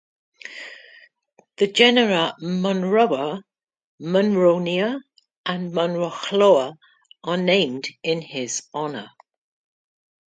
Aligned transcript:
The 1.57 1.67
genera 1.67 2.35
"Munroa", 2.41 3.43
"Munronia" 4.01 4.99
and 5.45 5.71
"Munrochloa" 5.71 6.73
are 7.23 7.37
named 7.37 7.87
in 8.01 8.23
his 8.23 8.63
honour. 8.73 9.11